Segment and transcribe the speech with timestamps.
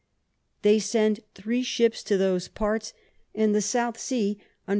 [0.63, 2.91] They sent three Ships to those parts
[3.35, 4.69] and the South Sea, under M.